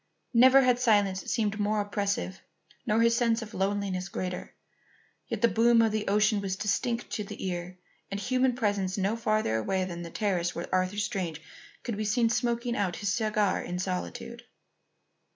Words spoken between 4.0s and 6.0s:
greater. Yet the boom of